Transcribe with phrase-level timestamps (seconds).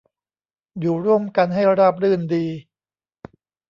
[0.79, 2.45] อยู่ร่วมกันให้ราบรื่นดี